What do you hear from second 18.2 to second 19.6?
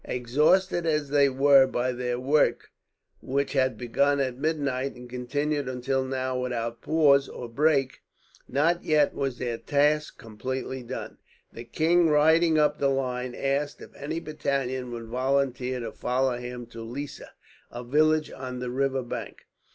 on the river bank.